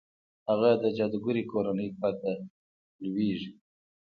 [0.49, 2.31] هغه د جادوګرې کورنۍ پرته
[3.03, 3.51] لوېږي.